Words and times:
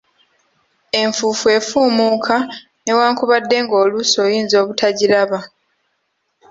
Enfuufu 1.01 1.45
efumuuka, 1.57 2.35
newankubadde 2.83 3.55
ng'oluusi 3.63 4.17
oyinza 4.25 4.55
obutagiraba. 4.63 5.39